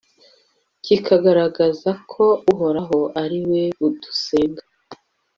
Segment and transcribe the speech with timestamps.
[0.83, 3.63] kigaragaza ko uhoraho ari we
[4.03, 4.63] dusenga